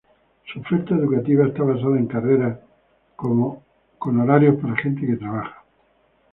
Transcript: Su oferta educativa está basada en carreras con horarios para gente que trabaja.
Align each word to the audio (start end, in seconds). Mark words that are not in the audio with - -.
Su 0.51 0.59
oferta 0.61 0.95
educativa 0.95 1.45
está 1.45 1.61
basada 1.61 1.95
en 1.99 2.07
carreras 2.07 2.57
con 3.15 4.19
horarios 4.19 4.55
para 4.59 4.75
gente 4.77 5.05
que 5.05 5.13
trabaja. 5.15 5.63